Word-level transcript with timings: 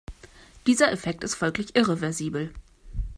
Dieser 0.65 0.91
Effekt 0.91 1.23
ist 1.23 1.35
folglich 1.35 1.75
irreversibel. 1.75 2.51